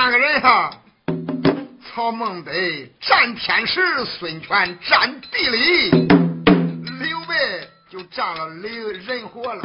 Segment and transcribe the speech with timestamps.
[0.00, 0.70] 三个人哈，
[1.82, 2.52] 曹孟德
[3.00, 5.90] 战天时，孙权战地理，
[7.00, 9.62] 刘备就占了刘人和了。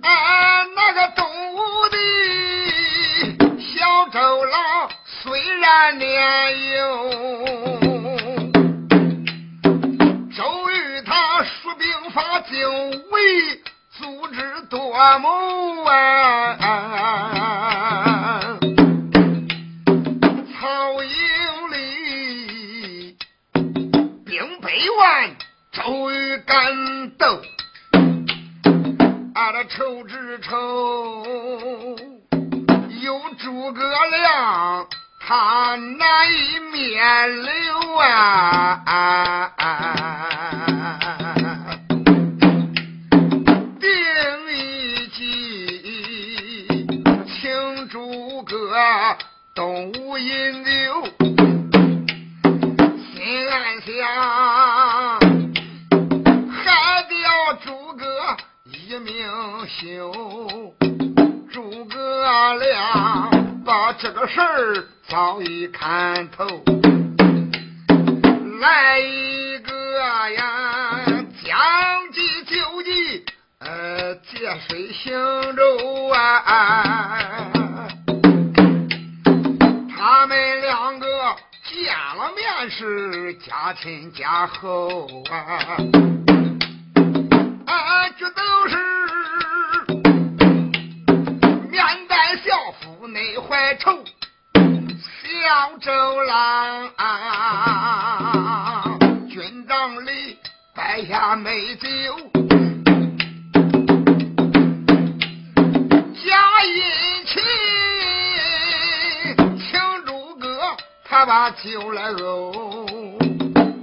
[0.00, 1.58] 啊，那个东吴
[1.90, 1.98] 的
[3.60, 7.10] 小周郎虽然年幼，
[10.34, 10.66] 周
[14.68, 16.58] 多谋啊！
[20.58, 21.10] 曹营
[21.70, 23.16] 里
[24.24, 25.36] 兵百万，
[25.72, 27.40] 周瑜敢斗。
[29.34, 31.24] 俺的仇之仇，
[33.00, 34.88] 有诸葛亮，
[35.20, 39.52] 他难以面流啊！
[64.36, 66.44] 事儿早已看透。
[68.60, 71.06] 来一个呀，
[71.42, 73.24] 将计就计，
[73.60, 75.14] 呃，借水行
[75.56, 77.88] 舟啊！
[79.96, 81.06] 他们两个
[81.64, 85.08] 见了面是家亲家后。
[85.30, 85.78] 啊，
[96.96, 98.84] 啊，
[99.28, 100.38] 军帐里
[100.74, 101.88] 摆下美酒，
[106.24, 106.82] 假殷
[107.26, 107.42] 勤，
[109.58, 109.66] 请
[110.04, 110.46] 诸葛
[111.04, 113.18] 他把酒来呕，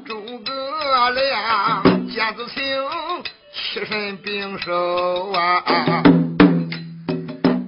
[0.05, 2.61] 诸葛亮见子情。
[3.55, 5.63] 起身并手啊！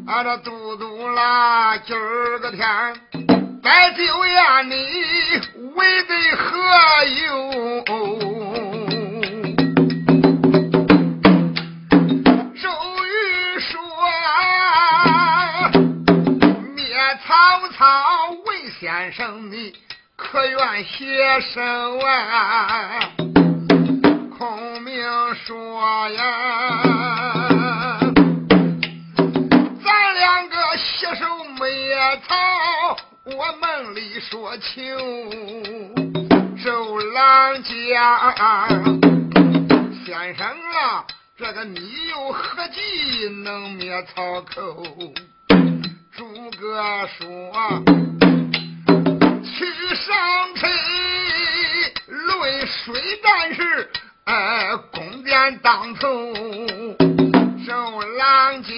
[0.07, 2.67] 俺这嘟嘟啦，今儿个天
[3.65, 4.75] 摆酒呀，你
[5.73, 6.53] 为的何
[7.25, 7.83] 由？
[12.61, 12.69] 周
[13.01, 13.09] 瑜
[13.59, 13.81] 说：
[16.75, 16.95] 灭
[17.25, 17.33] 曹
[17.69, 17.83] 操，
[18.45, 18.47] 问
[18.79, 19.73] 先生你
[20.15, 21.59] 可愿携手
[22.05, 22.99] 啊？
[24.37, 24.93] 孔明
[25.43, 26.23] 说呀，
[34.57, 34.97] 情。
[36.63, 38.35] 周郎将，
[40.05, 41.05] 先生啊，
[41.37, 41.79] 这个你
[42.09, 44.83] 有何计能灭曹寇？
[46.15, 46.23] 诸
[46.59, 47.25] 葛说，
[49.43, 49.65] 去
[49.95, 50.67] 上车
[52.07, 53.89] 论水战时。
[54.25, 56.33] 呃，宫殿当头，
[57.67, 58.73] 周郎将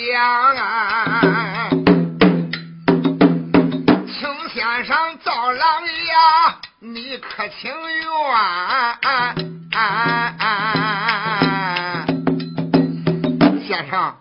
[4.77, 8.05] 啊，请先生造狼牙，你可情愿？
[13.65, 14.15] 先生，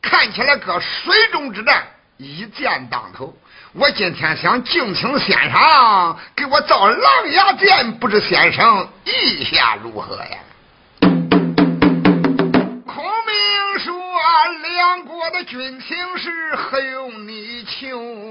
[0.00, 1.86] 看起来搁水中之战
[2.16, 3.36] 一箭当头。
[3.74, 10.38] 我今天想敬请先生给我造狼牙剑，不知先生意下如何呀？
[12.86, 13.94] 孔明说
[14.62, 18.29] 两国的军情是何用你求？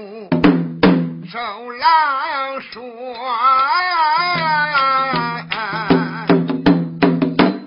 [1.30, 1.38] 手
[1.70, 2.82] 郎说，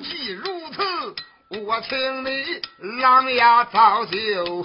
[0.02, 0.44] 既如
[0.74, 0.84] 此，
[1.62, 2.60] 我请你
[3.00, 4.64] 狼牙造就，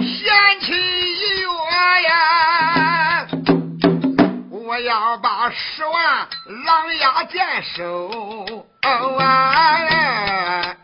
[0.00, 1.50] 掀起一跃
[2.08, 3.28] 呀，
[4.50, 6.28] 我要把十万
[6.64, 8.08] 狼牙剑收
[9.18, 10.78] 完，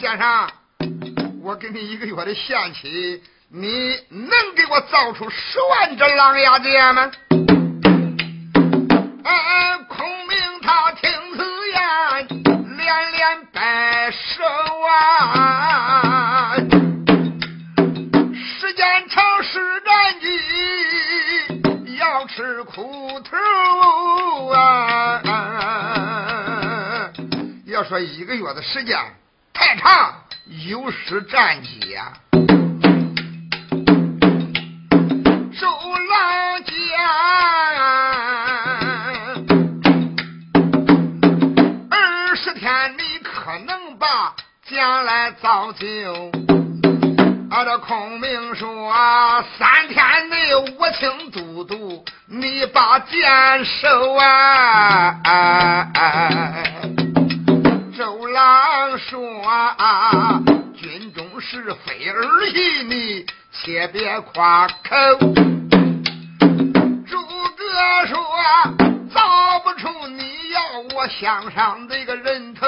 [0.00, 0.48] 先生。
[1.52, 7.12] 我给你一个月的限期，你能给我造出十万只狼牙剑吗？
[9.86, 12.26] 孔明他听此言，
[12.78, 14.42] 连连摆手
[14.96, 16.54] 啊！
[18.32, 20.26] 时间长，时战急。
[21.98, 23.36] 要吃苦头
[24.48, 25.20] 啊！
[27.66, 28.98] 要说一个月的时间
[29.52, 30.21] 太长，
[30.60, 32.12] 有失战机呀。
[35.58, 36.72] 周郎家
[41.90, 44.34] 二十天，你可能把
[44.68, 45.86] 将来造就？
[47.54, 48.92] 我这孔明说
[49.58, 55.20] ：“三天内我请都督，你把剑收啊！”
[58.02, 60.42] 周郎说：“啊
[60.74, 64.74] 军中是非儿戏，你且别夸口。”
[67.06, 67.16] 诸
[67.56, 68.18] 葛说
[69.14, 72.66] ：“造不出你要我项上这个人头。”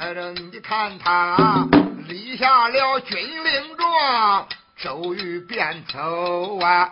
[0.00, 1.68] 哎，这你看他。
[2.08, 6.88] 立下了军令状，周瑜便走啊！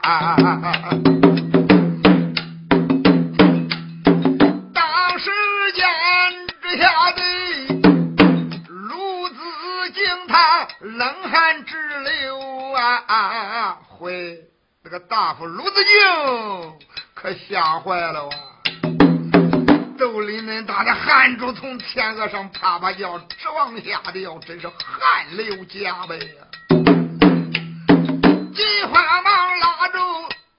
[11.00, 13.02] 冷汗直流啊！
[13.08, 14.37] 啊回
[14.85, 16.79] 这个大夫鲁子敬
[17.14, 18.37] 可吓坏了啊！
[19.99, 26.44] 兜里恁大的汗珠从天额上啪啪叫，直往下掉，真是汗流浃背呀！
[28.55, 29.99] 急慌忙拉住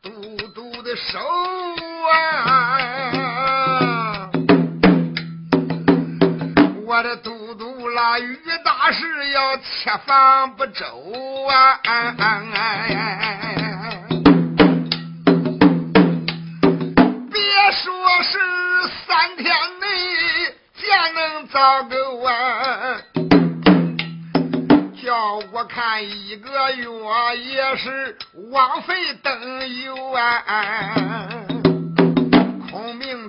[0.02, 1.20] 嘟嘟的手
[2.48, 2.71] 啊！
[6.92, 9.64] 我的嘟嘟啦，遇大事要切
[10.06, 10.84] 防不周
[11.48, 11.80] 啊！
[17.32, 17.42] 别
[17.72, 18.38] 说是。
[19.08, 19.46] 三天
[19.80, 19.88] 内
[20.76, 22.98] 见能造够啊！
[25.02, 26.86] 叫我看一个月
[27.38, 28.18] 也是
[28.52, 31.31] 枉费等油啊！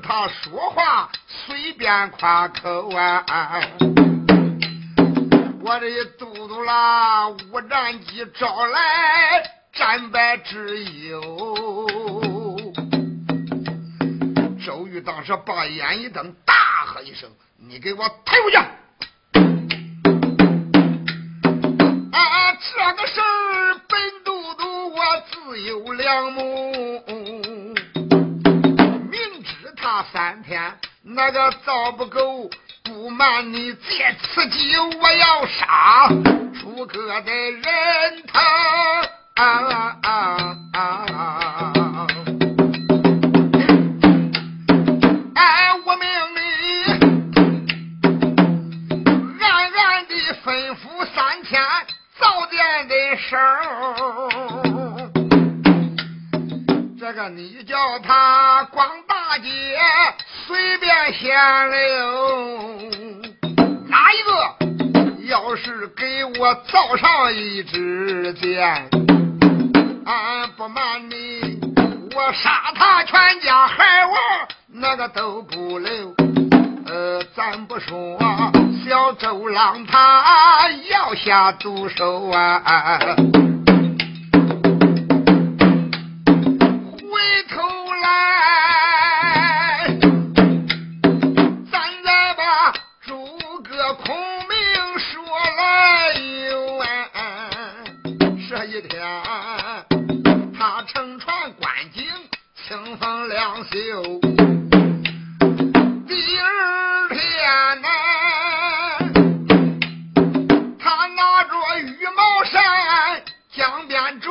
[0.02, 1.10] 他说话
[1.46, 3.24] 随便夸口啊！
[5.62, 8.80] 我这一嘟嘟啦，无战机招来
[9.72, 11.86] 战败之忧。
[14.66, 16.54] 周瑜当时把眼一瞪，大
[16.86, 18.56] 喝一声：“你给我抬回去！”
[22.12, 24.98] 啊，这个事儿本都督我
[25.30, 26.42] 自有良谋，
[29.92, 32.48] 明知他三天那个造不够，
[32.82, 36.08] 不瞒你，借此机我要杀
[36.60, 37.62] 诸葛的人
[38.26, 38.40] 头。
[39.34, 39.44] 啊
[40.02, 40.08] 啊
[40.72, 42.06] 啊！
[52.88, 53.36] 的手，
[56.98, 59.01] 这个你叫他光
[59.32, 59.48] 大街
[60.46, 61.78] 随便闲溜，
[63.88, 68.90] 哪一个要是给我造上一支箭，
[70.04, 71.58] 俺不瞒你，
[72.14, 74.10] 我杀他全家孩儿
[74.70, 76.14] 那个都不留。
[76.86, 78.18] 呃，咱不说。
[78.84, 82.60] 小周郎他要下毒手啊！
[87.00, 87.62] 回头
[88.02, 88.08] 来，
[100.56, 102.04] 他乘船观景，
[102.54, 103.70] 清风凉袖。
[106.06, 107.88] 第二天呢，
[110.78, 114.30] 他拿着羽毛扇，江边转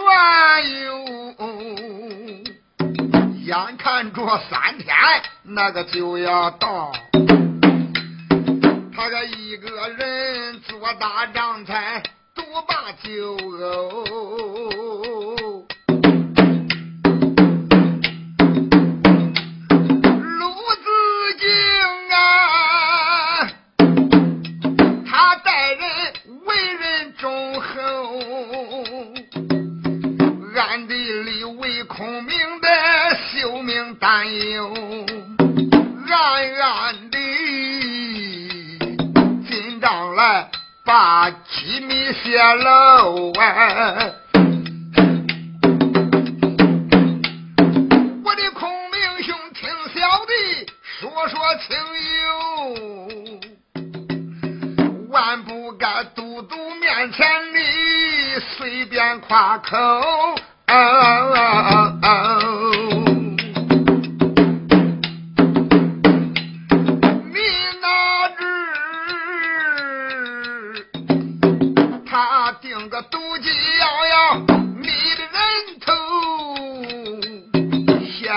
[0.82, 1.06] 悠。
[3.44, 4.96] 眼看着三天，
[5.44, 6.94] 那个就要到。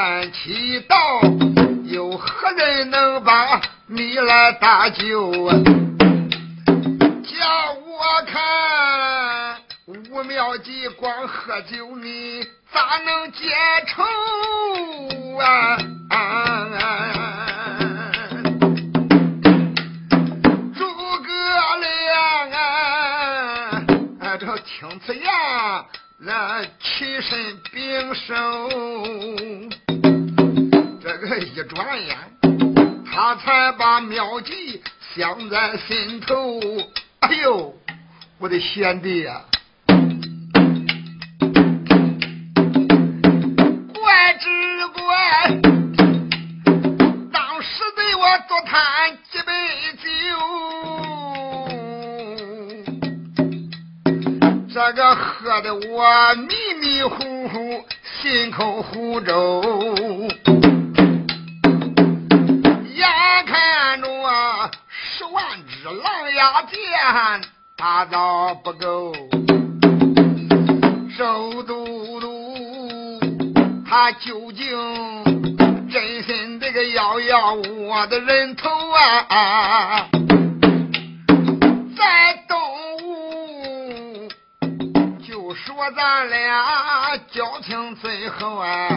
[0.06, 1.22] 难七道，
[1.84, 5.32] 有何人能把你来搭救？
[5.32, 5.38] 叫
[7.86, 9.56] 我看，
[9.86, 13.48] 五庙的光喝酒，你咋能解
[13.86, 14.02] 愁
[15.38, 15.78] 啊？
[20.76, 20.84] 诸
[21.22, 21.32] 葛
[21.80, 23.80] 亮啊，
[24.38, 25.24] 这听此言，
[26.26, 28.34] 俺起身并手。
[31.26, 32.16] 一转眼。
[33.10, 34.82] 他才把妙计
[35.14, 36.60] 想在心头。
[37.20, 37.74] 哎呦，
[38.38, 39.42] 我的贤弟呀！
[43.94, 44.48] 怪只
[44.88, 45.02] 怪
[47.32, 49.52] 当时对我多贪几杯
[50.02, 50.06] 酒，
[54.74, 57.86] 这个喝的我迷迷糊糊，
[58.20, 60.53] 心口胡诌。
[66.44, 67.40] 狼牙剑
[67.74, 69.14] 打造不够，
[71.16, 72.54] 周都督
[73.88, 74.68] 他究竟
[75.90, 80.06] 真心这个要要我的人头啊！
[81.96, 82.60] 在东
[83.04, 84.28] 吴
[85.26, 88.90] 就说咱俩交情最好啊，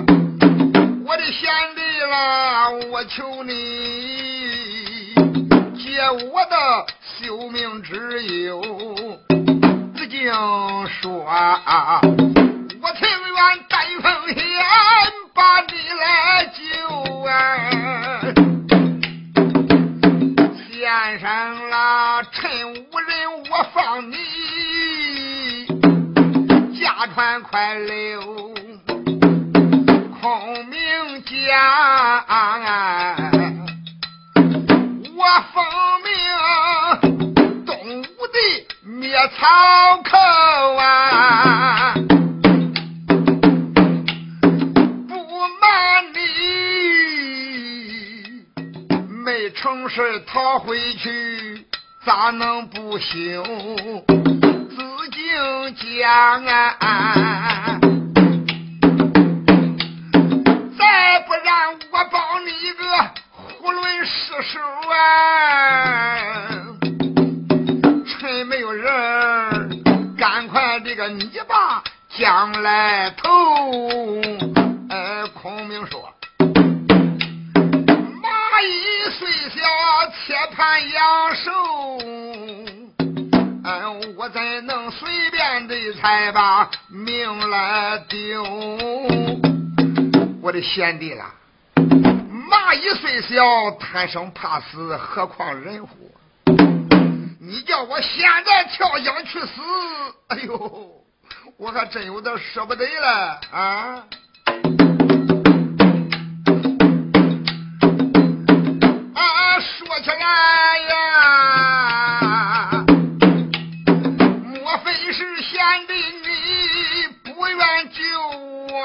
[1.05, 4.26] 我的贤弟啦，我求你。
[5.97, 8.61] 借我的性命之忧，
[9.95, 10.31] 只经
[11.01, 13.35] 说，我情愿
[13.67, 14.37] 担风险
[15.33, 16.61] 把你来救
[17.23, 17.31] 啊！
[20.69, 23.09] 先生啦，趁无人
[23.49, 25.65] 我放你，
[26.79, 28.53] 家传快溜，
[30.21, 32.23] 孔明家。
[39.17, 40.15] 灭曹寇
[40.75, 41.95] 啊！
[45.07, 45.15] 不
[45.59, 46.19] 瞒你，
[49.25, 51.65] 没成事逃回去，
[52.05, 53.43] 咋能不行？
[54.69, 54.75] 自
[55.09, 55.25] 尽
[55.99, 56.77] 江啊！
[60.77, 62.85] 再不然我保你一个。
[63.63, 64.59] 囫囵失手
[64.91, 66.36] 啊，
[72.27, 73.29] 将来头。
[74.89, 76.13] 呃，孔明说
[78.21, 79.63] ：“蚂蚁虽小，
[80.11, 81.51] 且盼阳寿。
[83.63, 88.43] 嗯，我怎能随便的才把命来丢？
[90.41, 91.33] 我的贤弟啦！”
[91.79, 96.11] 蚂蚁虽小，贪生怕死，何况人乎？
[97.39, 99.61] 你叫我现在跳江去死，
[100.27, 100.91] 哎呦，
[101.59, 104.03] 我还真有点舍不得了啊！
[109.15, 112.85] 啊，说起来呀，
[114.53, 116.27] 莫非是贤弟你
[117.23, 117.57] 不愿
[117.89, 118.03] 救
[118.71, 118.77] 我？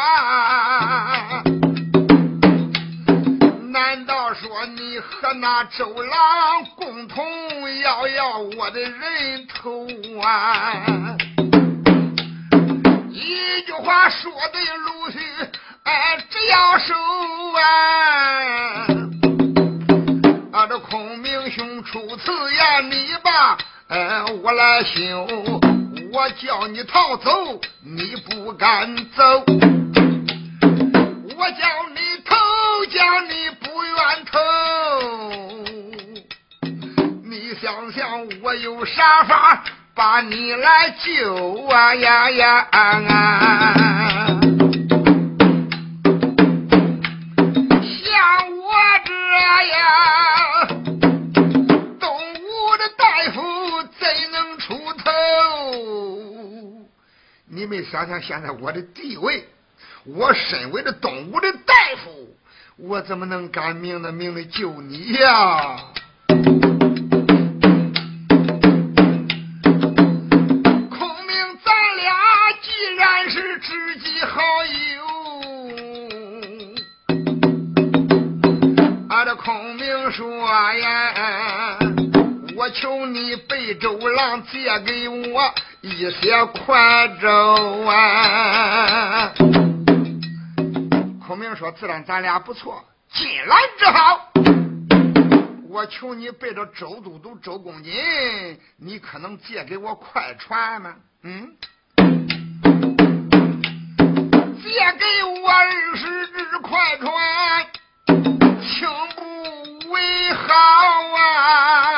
[3.70, 7.22] 难道说你和那周郎共同
[7.82, 9.86] 要要我的人头
[10.22, 11.01] 啊？
[16.52, 16.94] 一句话说的如许，哎，真要收
[17.56, 18.84] 啊！
[20.52, 23.56] 啊，这孔明兄出此言，你把
[24.42, 25.26] 我来休。
[26.12, 29.42] 我叫你逃走，你不敢走；
[31.36, 32.36] 我叫你投，
[32.90, 33.94] 叫你不愿
[34.30, 34.38] 投。
[37.24, 43.02] 你想想，我有啥法把你来救啊呀呀啊！
[43.08, 43.91] 啊
[58.06, 59.48] 想想现在我的地位，
[60.04, 62.36] 我身为这东吴的大夫，
[62.76, 65.92] 我怎么能敢命的命的救你呀？
[86.20, 89.32] 些快走啊！
[91.26, 94.30] 孔明说：“自然咱俩不错，进来之好。
[95.68, 100.94] 我求你背着周都督周公瑾，你可能借给我快船吗？
[101.22, 101.56] 嗯，
[104.62, 105.04] 借给
[105.40, 107.10] 我二十只快船，
[108.60, 109.22] 请不
[109.90, 110.52] 为好
[111.16, 111.88] 啊！”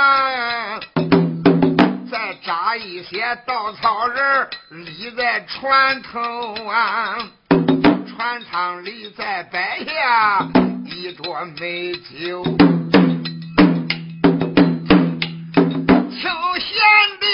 [3.04, 7.18] 些稻草人立在船头啊，
[8.08, 10.48] 船舱里再摆下
[10.86, 12.42] 一桌美酒，
[16.10, 16.22] 清
[16.58, 16.72] 闲
[17.20, 17.26] 的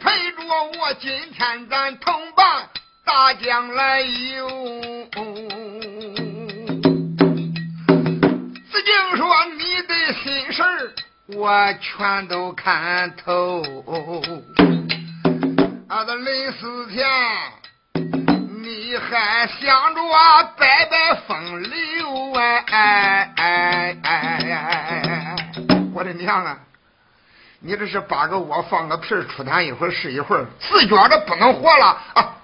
[0.00, 0.36] 陪着
[0.78, 2.68] 我，今天咱同伴
[3.04, 4.48] 大将来游。
[8.70, 9.26] 子敬说
[9.58, 10.62] ：“你的心事
[11.36, 13.62] 我全都看透。”
[15.90, 17.06] 俺的临死前，
[18.62, 20.02] 你还想着
[20.58, 25.36] 摆摆风流哎哎哎哎哎哎哎！
[25.94, 26.58] 我的娘啊！
[27.60, 32.34] 你这是扒个窝放个屁，出痰一会儿是一会儿，自觉的不能活了啊！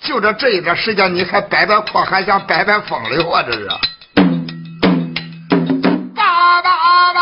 [0.00, 3.42] 就这这一点时间，你还摆摆阔，还想摆摆风流啊？
[3.42, 3.68] 这是！
[6.14, 7.20] 爸爸爸，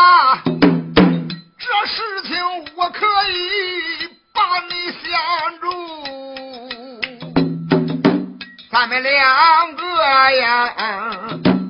[8.99, 9.83] 两个
[10.31, 10.73] 呀，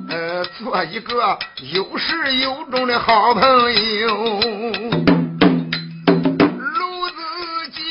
[0.08, 1.38] 呃，做一个
[1.72, 3.42] 有始有终的好朋
[4.00, 4.08] 友。
[6.58, 7.16] 鲁子
[7.72, 7.82] 敬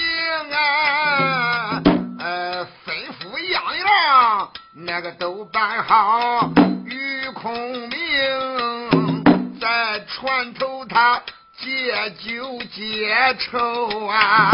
[0.52, 1.82] 啊，
[2.20, 6.50] 呃，吩咐样样那个都办好。
[6.86, 7.52] 于孔
[7.90, 11.22] 明在船头他。
[11.56, 14.08] 借酒解愁！
[14.08, 14.52] 啊，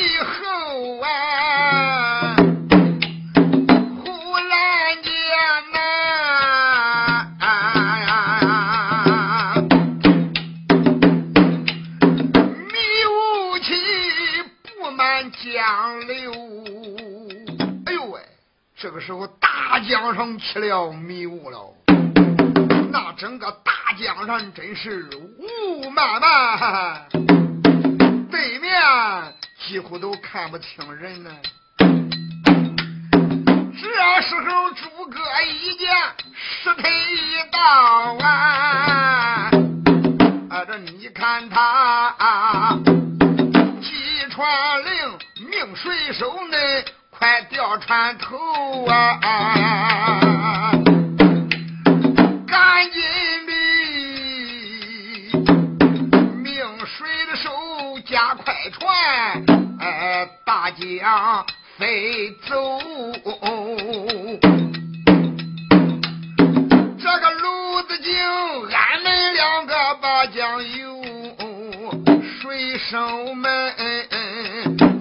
[0.00, 2.34] 以后啊，
[4.02, 4.08] 忽
[4.48, 4.50] 然
[5.02, 5.12] 间
[5.74, 5.76] 呐，
[12.72, 13.68] 迷雾气
[14.64, 16.32] 布满江流。
[17.84, 18.22] 哎呦喂，
[18.76, 19.28] 这个时候。
[19.70, 21.72] 大江上起了迷雾了，
[22.90, 25.08] 那整个大江上真是
[25.38, 27.06] 雾漫漫，
[28.30, 28.72] 对面
[29.70, 31.30] 几乎都看不清人呢。
[31.78, 31.86] 这
[34.20, 35.88] 时候诸葛一见
[36.34, 37.60] 石腿一倒
[38.20, 39.48] 啊，
[40.50, 42.76] 啊这你看他
[43.80, 43.92] 击
[44.32, 45.16] 传令
[45.48, 46.56] 命水手呢？
[47.12, 49.20] 快掉船头啊！
[49.22, 50.39] 赶
[61.76, 62.80] 飞走。
[66.98, 68.14] 这个鲁子敬，
[68.70, 71.02] 俺们两个把酱油，
[72.40, 73.74] 水手们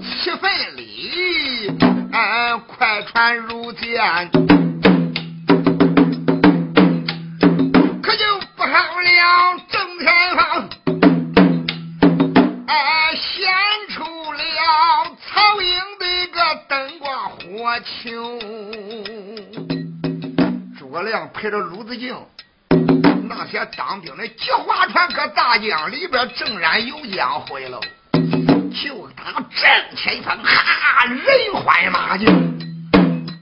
[0.02, 1.72] 七分里。
[2.12, 4.30] 俺快船如箭，
[8.02, 8.26] 可就
[8.58, 9.58] 不好了。
[9.70, 10.70] 正前方，
[17.70, 18.40] 光火球。
[20.80, 22.18] 诸葛亮陪着鲁子敬，
[23.28, 27.80] 那些当兵的急划船搁大江里边正然有烟灰了。
[28.74, 32.26] 就打正前方，哈，人欢马竞，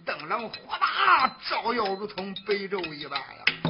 [0.06, 3.67] 灯笼火把照耀，如同白昼一般呀。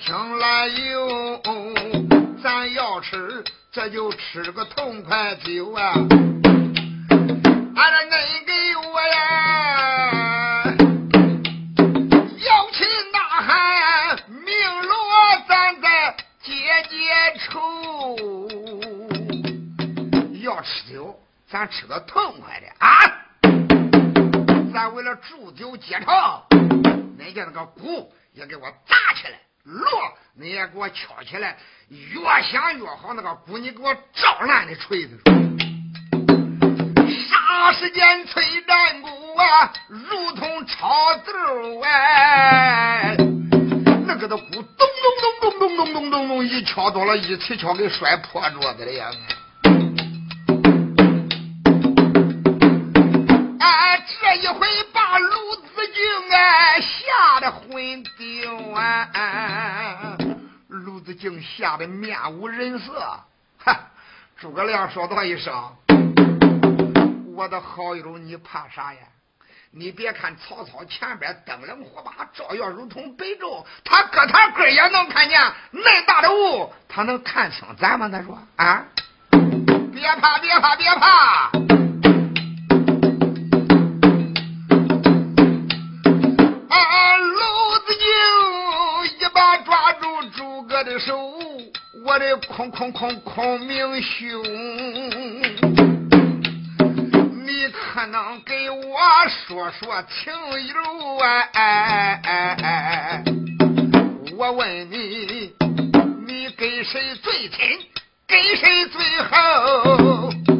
[0.00, 1.40] 听来有，
[2.42, 6.37] 咱要吃，这就吃个痛快酒啊！
[30.90, 31.56] 敲起来，
[31.88, 33.14] 越响越好。
[33.14, 35.20] 那个鼓你给我照烂的锤子。
[37.28, 43.16] 啥时间催战鼓啊，如同炒豆哎。
[44.06, 44.86] 那个的鼓咚咚
[45.40, 49.18] 咚咚咚咚咚咚咚，一敲到了，一起敲给摔破桌子的样子。
[53.60, 59.87] 哎，这一回把鲁子敬哎吓得魂丢啊！
[61.14, 63.20] 竟吓得面无人色。
[63.58, 63.80] 哈！
[64.40, 65.52] 诸葛亮说道一声
[67.34, 69.00] ：“我的好友，你怕啥呀？
[69.70, 75.40] 你别看曹操前边灯笼火把照耀，如同白昼，他搁他个也能看见。
[75.72, 78.08] 那大的雾，他能看清咱吗？
[78.08, 78.86] 他说啊，
[79.92, 81.50] 别怕，别怕，别怕。”
[90.98, 91.16] 手，
[92.04, 94.42] 我的空空空空明兄，
[97.46, 98.98] 你可能给我
[99.46, 100.32] 说说情
[100.66, 102.20] 由哎哎
[102.62, 103.24] 哎？
[104.36, 105.52] 我问你，
[106.26, 107.58] 你跟谁最亲，
[108.26, 110.57] 跟谁最好？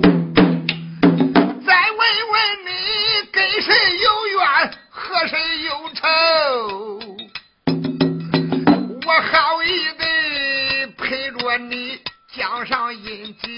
[12.68, 13.48] 上饮酒，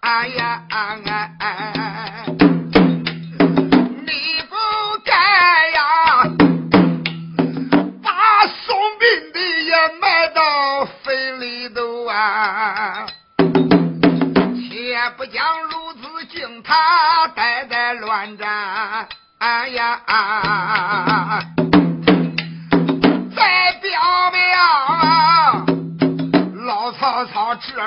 [0.00, 2.34] 哎呀哎哎哎，你
[4.48, 4.56] 不
[5.04, 5.12] 该
[5.70, 6.24] 呀，
[8.02, 13.06] 把送殡的也埋到坟里头啊！
[13.38, 19.06] 且不讲鲁子敬他呆呆乱战，
[19.38, 20.00] 哎呀，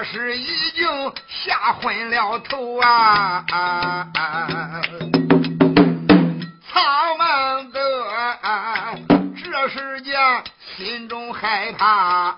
[0.04, 0.88] 是已经
[1.28, 3.46] 吓昏了头啊！
[6.72, 7.80] 曹孟德
[9.44, 10.16] 这时间
[10.78, 12.29] 心中害怕，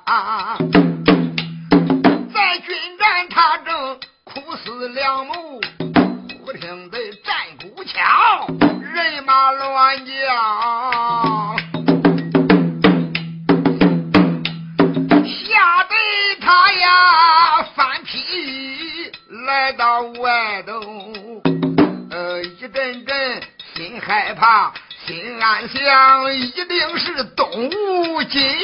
[24.42, 24.74] 心害怕，
[25.06, 28.58] 心暗想，一定是东吴今夜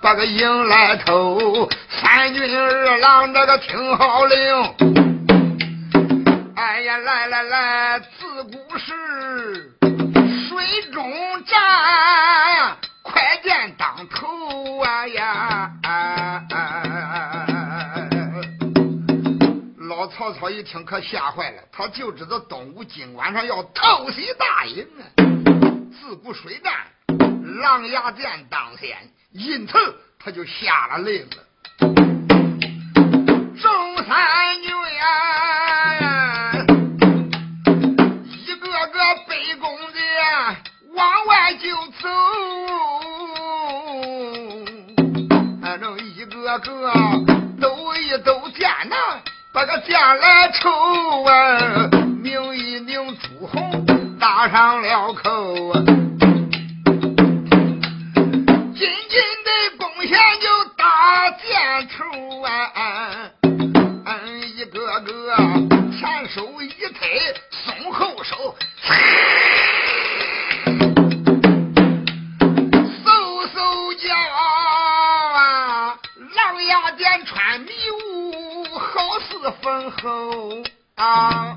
[0.00, 1.68] 把个营来偷。
[1.88, 4.38] 三军二郎这个听号令，
[6.54, 9.72] 哎呀，来来来，自古是
[10.48, 11.12] 水中
[11.44, 11.58] 战。
[13.02, 15.72] 快剑当头啊呀！
[20.20, 25.08] 曹操一听可吓坏了，他就知道东吴今晚上要偷袭大营啊！
[25.98, 26.74] 自古水战，
[27.62, 28.98] 狼牙剑当先，
[29.32, 29.72] 因此
[30.18, 31.36] 他就下了令了。
[33.62, 36.52] 众三军呀，
[38.26, 39.98] 一个个背弓的
[40.92, 42.08] 往外就走。
[45.62, 46.92] 反正一个个，
[49.52, 50.70] 把个剑来抽
[51.24, 51.90] 啊！
[52.22, 55.99] 拧一拧朱红，打上了口！
[81.10, 81.49] 啊！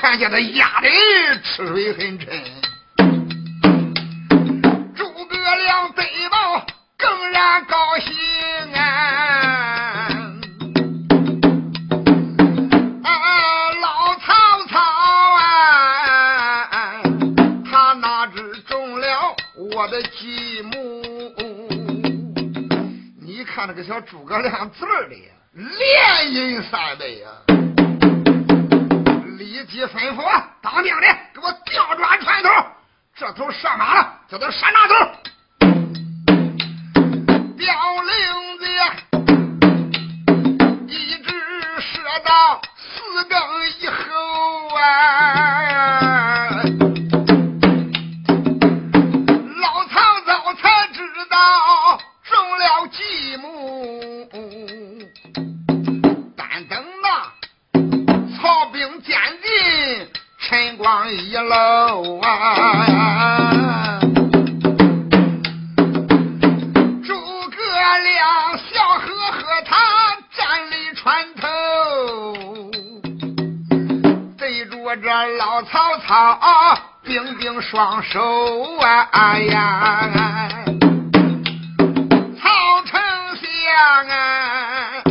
[0.00, 0.88] 看见他压的
[1.42, 2.28] 吃水很沉。
[4.94, 6.64] 诸葛亮得到
[6.96, 8.14] 更然高兴
[8.74, 10.08] 啊！
[13.02, 13.10] 啊，
[13.82, 14.32] 老曹
[14.68, 14.78] 操
[15.34, 17.02] 啊，
[17.68, 19.34] 他哪知中了
[19.74, 20.78] 我的计谋？
[23.20, 25.16] 你看那个小诸葛亮字儿的。
[25.54, 27.26] 连赢三倍呀！
[29.70, 32.48] 即吩咐当兵的给我调转船头，
[33.14, 34.94] 这头上马了，叫他上那头。
[37.58, 38.64] 调令子
[40.86, 41.30] 一直
[41.80, 43.38] 射到四更
[43.80, 45.77] 以后啊！
[77.98, 78.76] 双手
[79.10, 80.48] 啊呀，
[82.40, 82.48] 曹
[82.86, 83.00] 丞
[83.36, 85.02] 相啊，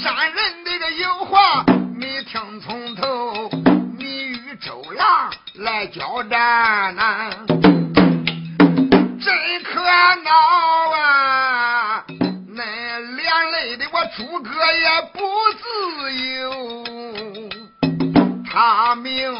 [0.00, 1.64] 山人的个有话，
[1.98, 3.50] 你听从头。
[3.98, 7.30] 你与周郎来交战呐，
[9.20, 9.80] 真可
[10.22, 10.30] 恼
[10.94, 12.04] 啊！
[12.54, 12.62] 那
[13.00, 15.18] 连累的我诸葛也不
[15.58, 16.84] 自由，
[18.48, 19.32] 他命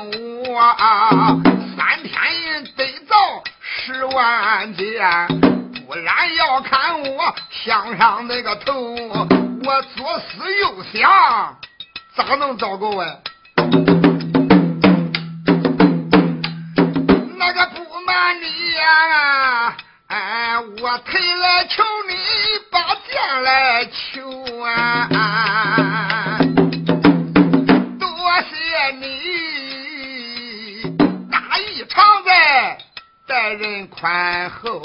[0.48, 1.40] 我三
[2.10, 3.16] 天得造
[3.62, 5.28] 十万件，
[5.86, 11.56] 不然要看我向上那个头，我左思右想，
[12.14, 13.06] 咋能造够啊？
[17.36, 19.76] 那个不瞒你呀，
[20.08, 22.14] 哎，我特来求你
[22.70, 24.39] 把剑来求
[34.00, 34.80] 人宽厚。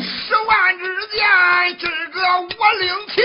[0.00, 1.22] 十万支箭，
[1.78, 2.20] 今个
[2.58, 3.22] 我领情，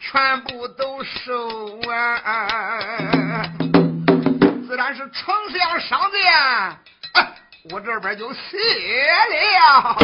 [0.00, 3.42] 全部都收啊！
[4.78, 6.32] 但是丞相上殿，
[7.70, 8.56] 我这边就谢
[9.58, 9.96] 了。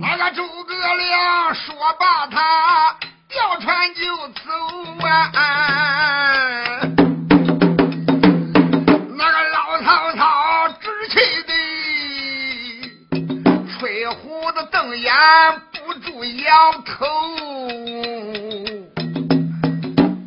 [0.00, 2.96] 那个诸葛亮说罢，他
[3.28, 4.42] 调船就走
[5.04, 6.91] 啊。
[15.22, 17.06] 拦，不住摇头。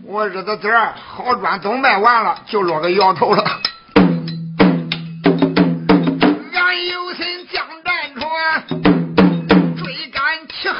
[0.06, 3.44] 我日子这好砖都卖完了，就落个摇头了。
[6.54, 8.24] 俺有心将战船
[9.76, 10.80] 追赶其后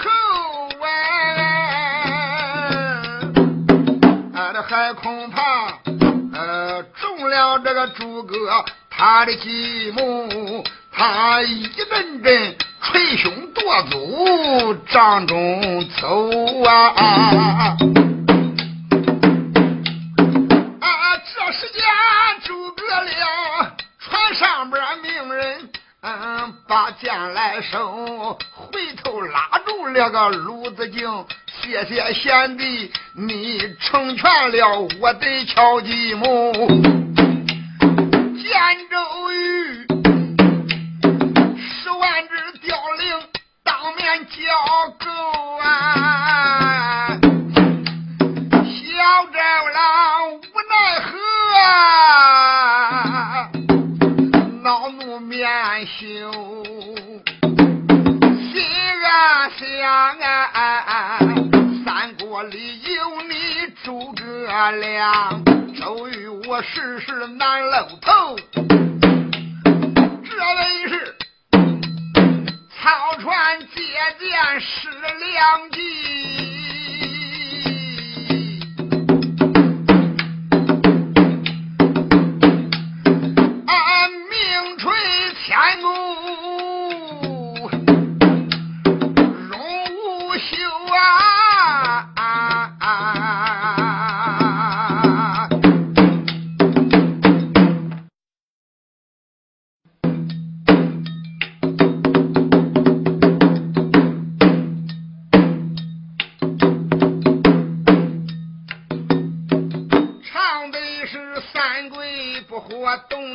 [4.34, 5.42] 啊，这还恐怕
[6.34, 12.56] 呃中了这个诸葛他的计谋，他一阵阵
[12.94, 16.94] 捶胸跺足，帐中走啊。
[20.80, 21.84] 啊，这时间，
[22.44, 25.70] 诸葛亮船上边命人，
[26.02, 31.26] 嗯，把剑来收，回头拉住了个鲁子敬，
[31.64, 37.05] 谢谢贤弟，你成全了我的乔继谋。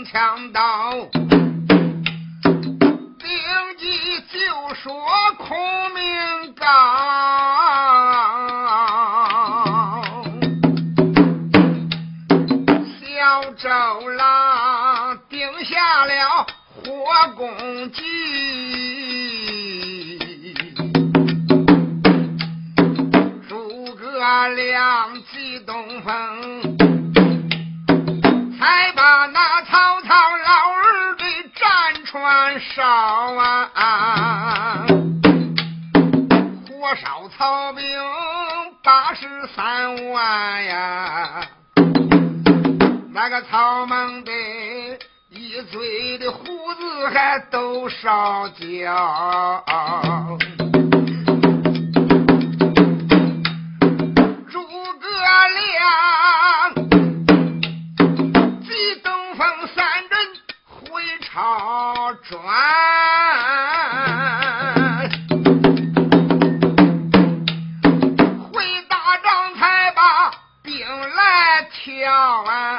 [0.05, 0.93] 强盗，
[2.43, 3.29] 定
[3.79, 4.93] 计就说
[5.39, 5.57] 孔
[5.95, 6.67] 明高，
[13.01, 13.69] 小周
[32.31, 34.87] 燃烧啊！
[36.69, 37.83] 火烧曹兵
[38.85, 41.41] 八十三万呀！
[43.13, 44.31] 那个曹孟德
[45.31, 49.65] 一嘴的胡子还都烧焦。
[68.53, 70.31] 回大帐才把
[70.63, 72.13] 兵来调
[72.45, 72.79] 啊！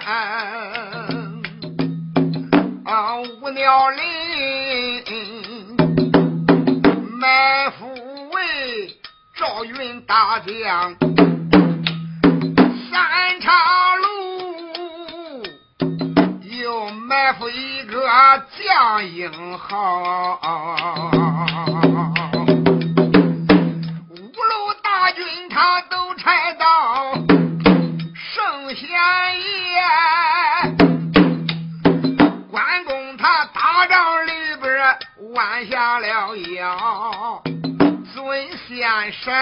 [3.42, 5.04] 五鸟岭
[7.20, 7.86] 埋伏
[8.32, 8.98] 为
[9.36, 10.96] 赵云大将，
[18.74, 20.40] 将英豪，
[24.10, 27.14] 五路大军他都拆到，
[28.16, 29.82] 圣贤爷
[32.50, 34.32] 关公他打仗里
[34.62, 34.98] 边
[35.34, 37.44] 弯下了腰，
[38.14, 39.34] 尊先生，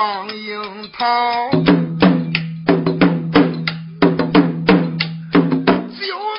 [0.00, 1.60] 个往迎逃，就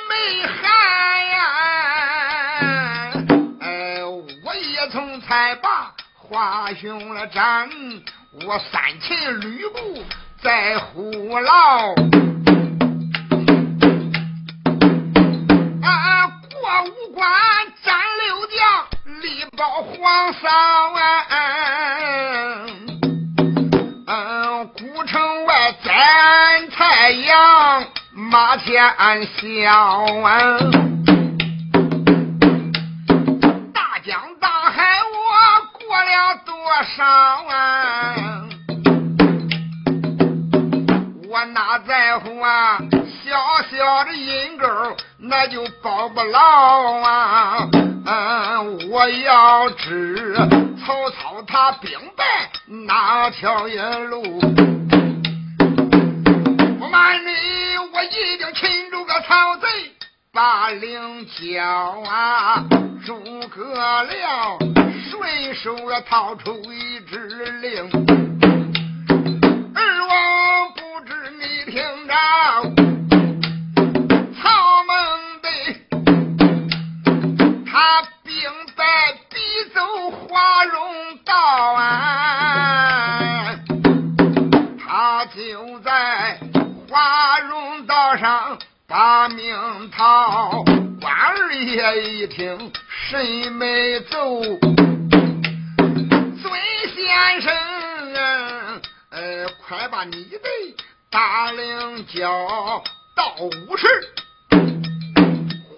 [0.09, 0.13] 没
[0.47, 0.61] 喊
[1.29, 1.37] 呀，
[3.59, 4.01] 哎，
[4.43, 5.93] 我也从才把。
[6.15, 7.69] 华雄了战，
[8.47, 10.03] 我三秦吕布
[10.41, 11.93] 在虎牢。
[15.83, 17.29] 啊，过五关
[17.83, 18.87] 斩六将，
[19.21, 20.49] 力保皇上
[20.95, 21.27] 啊！
[28.31, 28.81] 马前
[29.35, 29.69] 笑
[30.23, 30.47] 啊！
[35.77, 36.55] 过了多
[36.95, 37.03] 少
[37.49, 38.15] 啊？
[41.27, 42.79] 我哪在乎啊？
[43.25, 43.37] 小
[43.69, 44.65] 小的阴沟
[45.17, 47.67] 那就保不牢啊！
[48.05, 50.37] 嗯，我要知
[50.85, 52.49] 曹操他兵败
[52.87, 54.39] 哪条野路？
[59.31, 59.65] 曹贼
[60.33, 61.63] 把令交
[62.01, 62.65] 啊！
[63.05, 63.15] 诸
[63.47, 64.59] 葛亮
[65.09, 67.17] 顺手啊掏出一支
[67.61, 67.89] 令，
[69.73, 72.13] 二王不知你听着。
[74.35, 75.47] 曹孟德
[77.71, 78.35] 他兵
[78.75, 79.39] 败逼
[79.73, 79.79] 走
[80.11, 81.33] 华容道
[81.73, 82.20] 啊，
[91.81, 92.71] 爷一听，
[93.09, 94.39] 神没走。
[94.39, 94.59] 尊
[96.95, 97.51] 先生，
[99.09, 100.37] 呃，快把你的
[101.09, 102.83] 大令交
[103.15, 103.87] 到五十。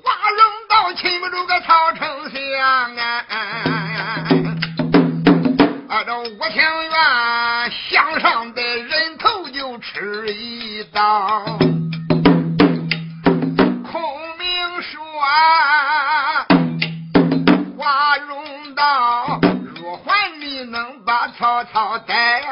[0.03, 3.25] 华容道擒不住个曹丞相啊！
[6.05, 11.57] 这五清院向上的人头就吃一刀，
[15.33, 16.45] 啊
[17.75, 19.39] ：“华容道，
[19.75, 22.43] 若还你能把曹操逮，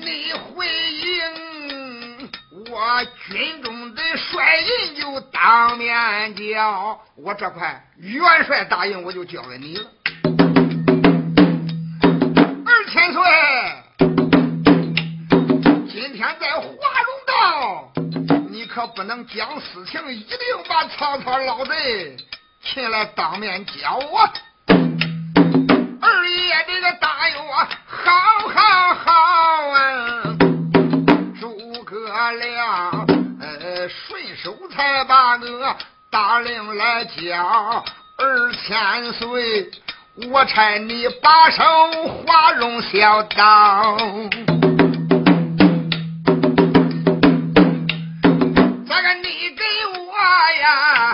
[0.00, 2.28] 你回应
[2.72, 6.98] 我军中的帅印就当面交。
[7.14, 9.84] 我这块元帅答应，我就交给你了。”
[12.66, 13.22] 二千岁，
[15.88, 17.92] 今天在华容道，
[18.50, 20.38] 你可不能讲私情，一定
[20.68, 22.16] 把曹操老贼
[22.62, 24.28] 请来当面教我。
[26.02, 27.54] 二爷这个答应我，
[27.86, 29.12] 好好好
[29.68, 30.36] 啊！
[31.40, 33.06] 诸葛亮，
[33.40, 35.76] 呃，顺手才把个
[36.10, 37.84] 大令来交
[38.16, 39.70] 二千岁。
[40.30, 41.62] 我差你把守
[42.26, 43.96] 华容小道，
[49.14, 49.64] 你给
[49.98, 50.14] 我
[50.60, 51.12] 呀，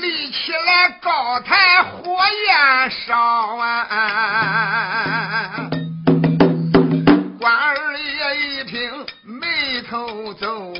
[0.00, 3.16] 立起来高台火焰烧
[3.56, 3.68] 啊！
[7.40, 10.72] 关二爷一听，眉头皱。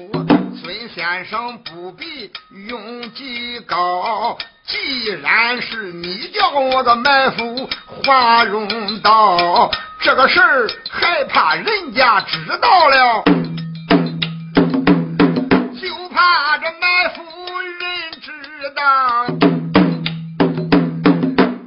[0.62, 2.30] 孙先生不必
[2.68, 4.38] 用计高。
[4.66, 9.70] 既然是你叫我的埋伏华容道，
[10.00, 13.22] 这个事儿还怕人家知道了，
[16.14, 17.22] 怕这埋伏
[17.60, 18.30] 人知
[18.76, 19.26] 道。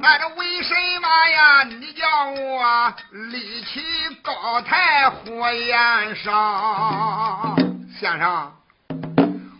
[0.00, 1.64] 那这为什么呀？
[1.64, 3.82] 你叫我立起
[4.22, 7.54] 高台火焰烧，
[8.00, 8.50] 先生，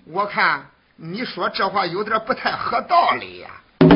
[0.06, 0.70] 我看。
[1.00, 3.50] 你说这话有点不太合道理呀！
[3.78, 3.88] 华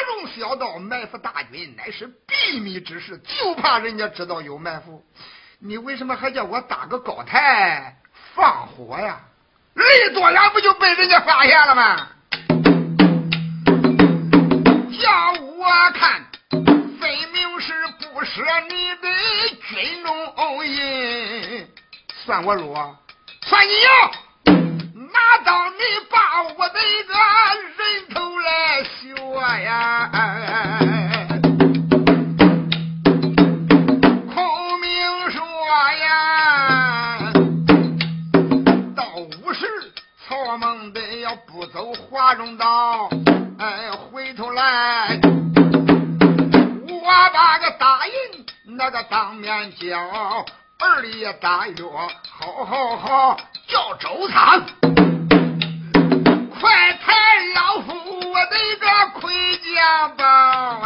[0.00, 5.04] 容小道埋伏大军乃是秘密之事，就怕人家知道有埋伏。
[5.58, 7.98] 你为什么还叫我搭个高台
[8.34, 9.20] 放火呀？
[9.74, 12.08] 离多远不就被人家发现了吗？
[15.00, 17.72] 叫我看，分明是
[18.12, 19.08] 不舍你的
[19.68, 20.10] 军中
[20.66, 21.66] 银，
[22.24, 22.96] 算我弱，
[23.42, 23.88] 算你赢。
[25.12, 27.14] 哪当你把我的一个
[27.78, 29.14] 人头来削
[29.62, 30.10] 呀？
[41.46, 43.08] 不走华容道，
[43.58, 45.20] 哎，回头来，
[46.88, 47.02] 我
[47.32, 48.12] 把个大印
[48.76, 49.98] 那个当面交。
[50.78, 51.74] 二爷答曰：
[52.30, 53.36] 好，好，好，
[53.68, 54.64] 叫周仓，
[56.58, 57.12] 快抬
[57.54, 57.92] 老夫
[58.30, 58.86] 我的个
[59.20, 59.30] 盔
[59.74, 60.82] 甲包，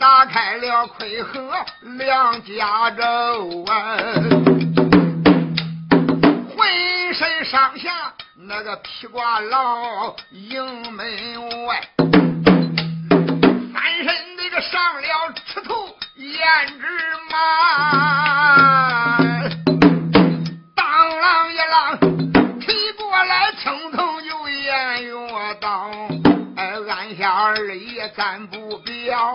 [0.00, 1.50] 打开了盔盒
[1.98, 3.66] 两甲胄，
[6.56, 8.07] 浑身上下
[8.48, 11.06] 那个披挂牢营门
[11.66, 11.82] 外，
[13.74, 15.74] 翻身那个上了赤兔。
[16.16, 16.82] 胭脂
[17.30, 17.36] 马，
[20.74, 21.98] 当啷一啷，
[22.58, 25.12] 提过来，青铜就言月
[25.60, 25.90] 刀，
[26.56, 29.34] 哎，按下二爷咱不表，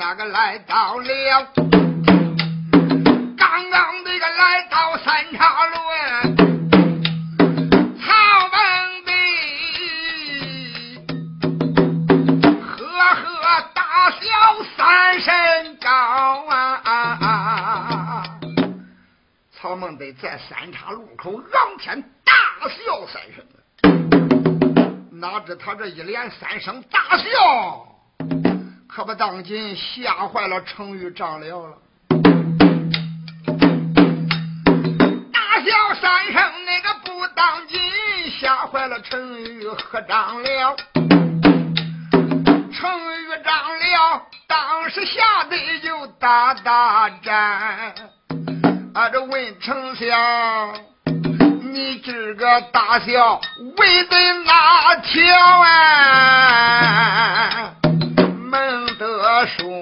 [0.00, 1.46] 那个来到了，
[3.36, 5.76] 刚刚那个来到三岔路。
[19.52, 22.32] 曹孟德在三岔路口仰天大
[22.66, 23.44] 笑三声，
[25.20, 27.86] 哪知他这一连三声大笑，
[28.92, 31.76] 可不当紧吓坏了程昱张辽了。
[35.32, 37.80] 大笑三声，那个不当紧
[38.40, 40.74] 吓坏了程昱和张辽。
[42.72, 47.94] 程昱张辽当时吓得就打大战。
[48.94, 50.74] 俺这问丞相，
[51.72, 53.40] 你这个大笑
[53.76, 57.20] 为的哪条啊？
[58.50, 58.79] 门
[59.40, 59.79] 德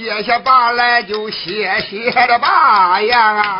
[0.00, 3.58] 歇歇吧，来就歇歇了吧呀！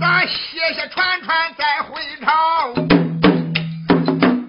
[0.00, 2.72] 咱歇歇喘喘，再回朝。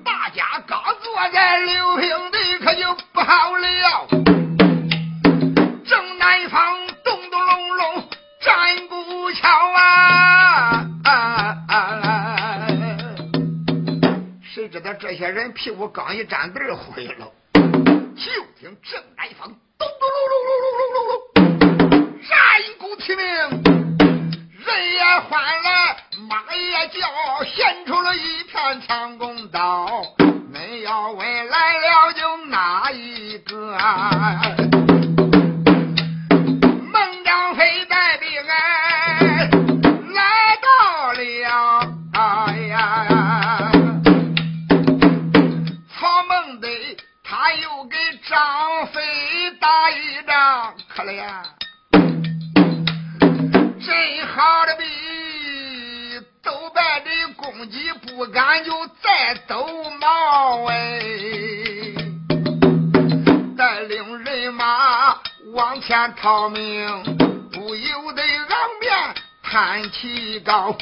[0.05, 2.39] 大家刚坐在刘平的。
[2.63, 4.07] 可就不好了，
[5.85, 8.09] 正南方咚咚隆隆
[8.41, 10.85] 战鼓敲啊！
[14.53, 17.27] 谁知道这些人屁股刚一站地儿毁了，
[66.21, 66.85] 逃命，
[67.53, 68.49] 不由得昂
[68.81, 70.77] 面叹气高。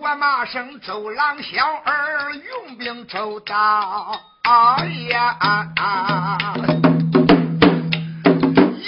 [0.00, 5.36] 我骂声周郎小儿用兵周到，哎呀，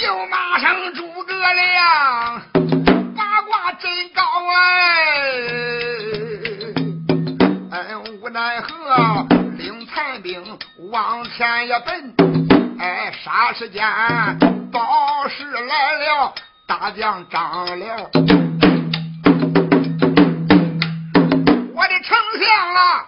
[0.03, 2.40] 又骂声诸葛亮
[3.14, 3.72] 八卦。
[3.78, 4.22] 真高
[4.57, 4.59] 哎！
[7.70, 9.26] 哎，无奈何
[9.57, 10.59] 领残兵
[10.90, 12.12] 往前一奔，
[12.81, 13.85] 哎，霎时间
[14.70, 16.33] 报事来了，
[16.68, 17.97] 大将张辽，
[21.74, 23.05] 我的丞相啊，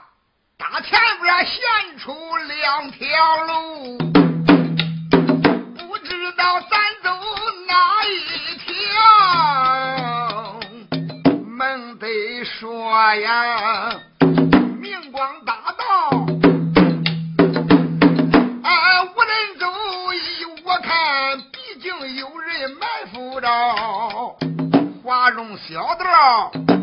[0.59, 3.07] 大前边现出两条
[3.47, 3.97] 路，
[5.79, 7.17] 不知道咱走
[7.69, 7.75] 哪
[8.07, 8.69] 一条。
[11.47, 14.01] 孟得说呀，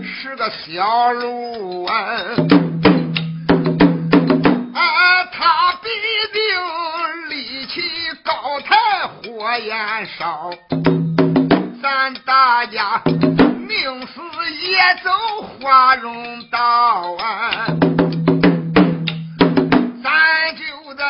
[0.03, 1.93] 是个小路啊，
[4.73, 5.89] 啊，他必
[6.33, 7.81] 定力气
[8.23, 10.49] 高，太火焰烧，
[11.83, 14.21] 咱大家命死
[14.63, 15.11] 也走
[15.61, 16.59] 花容道
[17.19, 17.67] 啊！
[20.03, 21.05] 咱就在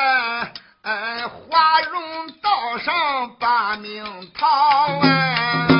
[0.83, 2.93] 呃花容道上
[3.39, 4.03] 把命
[4.37, 5.76] 逃啊！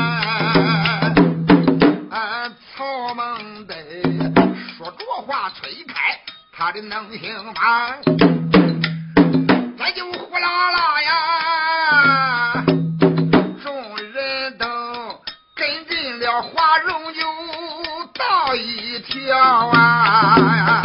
[6.59, 7.99] 他的能行吧？
[9.77, 12.65] 这就呼啦啦呀！
[13.63, 14.65] 众人都
[15.55, 17.23] 跟进了华容又
[18.15, 19.37] 倒一条
[19.67, 20.81] 啊！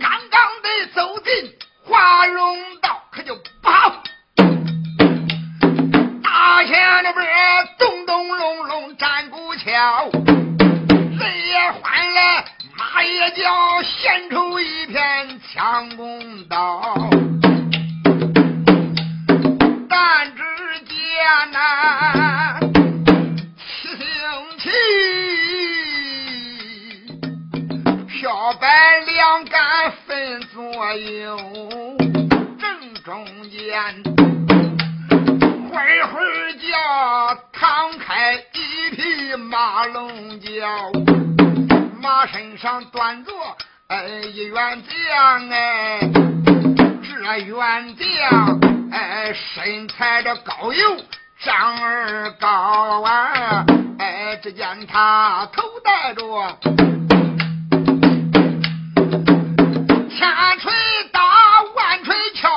[0.00, 1.52] 刚刚得走进
[1.84, 4.02] 华容道，可就不好。
[6.24, 7.26] 大前的门
[7.78, 10.10] 咚咚隆隆占古桥。
[13.28, 16.80] 马也叫，献出一片强弓刀。
[19.88, 20.42] 但只
[20.86, 20.96] 见
[21.52, 22.58] 那
[23.58, 23.98] 七星
[24.58, 24.70] 旗。
[28.06, 28.66] 飘摆
[29.00, 31.36] 两杆分左右，
[32.58, 34.02] 正中间，
[42.68, 43.32] 上端着
[43.86, 46.00] 哎一员将哎，
[47.02, 48.60] 这员将
[48.92, 51.02] 哎身材这高又
[51.40, 53.64] 长儿高啊，
[53.98, 56.58] 哎只见他头戴着。
[60.10, 60.28] 千
[60.60, 60.70] 锤
[61.10, 61.22] 打，
[61.74, 62.50] 万锤敲，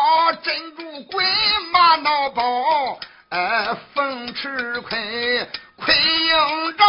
[0.44, 1.26] 珍珠滚，
[1.72, 3.00] 玛瑙包，
[3.30, 5.48] 哎，风池盔，
[5.78, 6.84] 盔应着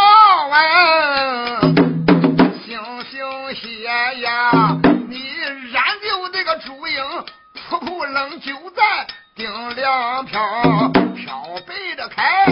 [0.51, 1.61] 啊，
[7.83, 8.81] 扑扑楞就在
[9.35, 10.39] 顶两飘，
[11.15, 12.45] 飘背着开，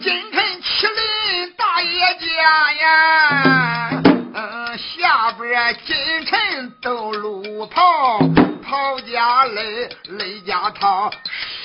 [0.00, 4.02] 金臣麒麟大爷家呀。
[4.34, 5.94] 嗯下边金
[6.24, 8.18] 臣斗路跑，
[8.62, 11.10] 跑家累，累家套，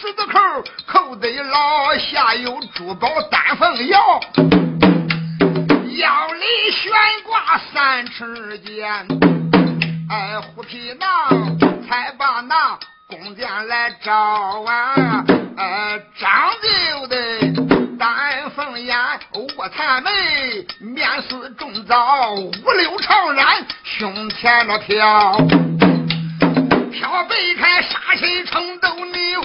[0.02, 0.40] 十字扣
[0.86, 4.20] 扣得牢，下有珠宝丹凤腰，
[5.98, 6.92] 腰里悬
[7.26, 9.08] 挂三尺剑，
[10.12, 11.58] 哎，虎皮囊
[11.88, 15.24] 才把那弓箭来招啊，
[15.56, 17.18] 哎，张就的。
[17.98, 18.98] 丹凤眼，
[19.58, 20.12] 卧蚕眉，
[20.82, 25.38] 面似重枣，五柳长髯，胸前那飘，
[26.92, 29.42] 飘背开杀气冲斗牛，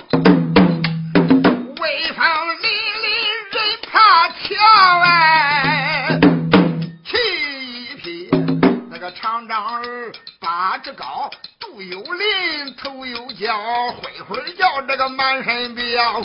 [1.80, 2.66] 威风凛
[3.04, 3.06] 凛
[3.52, 4.58] 人怕跳
[5.04, 6.18] 哎，
[9.20, 13.56] 厂长儿八尺高，肚有鳞，头有角，
[13.92, 16.22] 会会叫这个满身膘。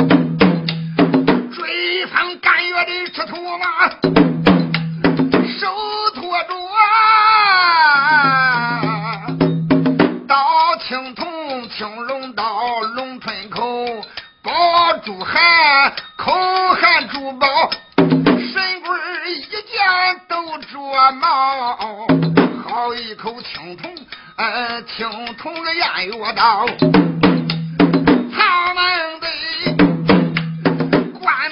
[1.56, 3.89] 追风赶月的赤兔马，
[5.58, 5.74] 手
[6.16, 6.54] 托着
[10.28, 13.88] 刀，青铜青龙刀，龙吞口，
[14.44, 16.34] 宝珠含，口
[16.76, 17.48] 含珠宝，
[17.96, 22.08] 神棍一剑都着毛，
[22.82, 23.96] 好一口青铜，
[24.38, 26.66] 呃，青铜的偃月刀，
[28.36, 29.28] 曹孟德。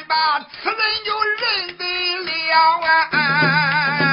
[0.07, 1.83] 把此人就认得
[2.25, 4.08] 了啊！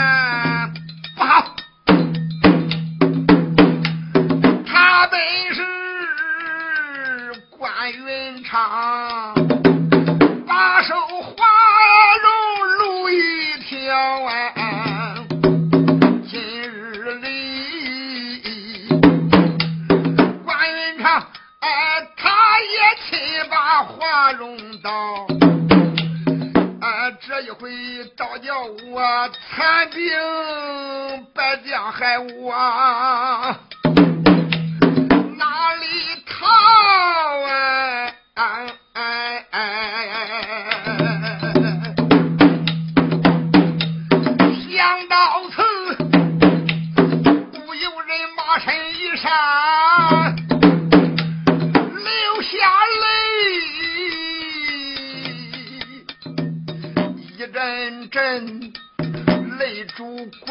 [27.37, 27.71] 这一回
[28.17, 30.09] 倒叫我残兵
[31.35, 32.55] 败将害我，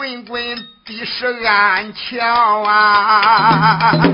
[0.05, 4.07] 滚滚的是暗桥啊！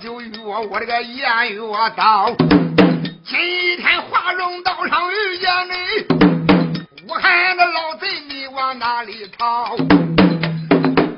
[0.00, 1.60] 就约我这个燕月
[1.96, 2.34] 刀。
[3.24, 3.38] 今
[3.78, 5.74] 天华容道上遇见你，
[7.08, 9.76] 我看那老贼你往哪里逃？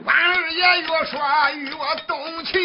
[0.04, 1.20] 关二爷越说
[1.56, 1.70] 越
[2.06, 2.58] 动气，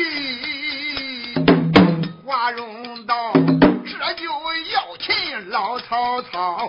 [2.26, 4.26] 华容道这就
[4.74, 5.50] 要擒。
[5.50, 6.68] 老曹操，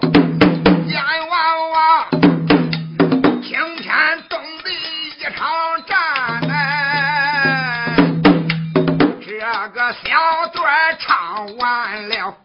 [11.46, 12.36] 完了。